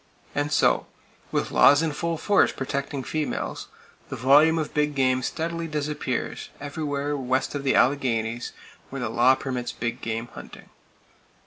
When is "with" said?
1.31-1.51